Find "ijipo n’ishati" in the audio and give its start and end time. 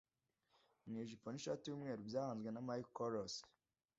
1.03-1.63